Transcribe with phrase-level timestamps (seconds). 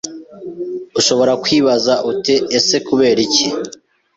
[0.99, 3.45] ushobora kwibaza uti ese kubera iki